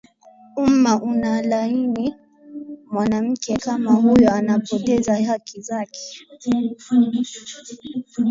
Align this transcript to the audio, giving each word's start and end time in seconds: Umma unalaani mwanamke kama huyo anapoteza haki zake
Umma 0.65 0.93
unalaani 1.09 2.07
mwanamke 2.93 3.53
kama 3.63 3.91
huyo 3.93 4.31
anapoteza 4.33 5.13
haki 5.27 5.61
zake 5.61 6.01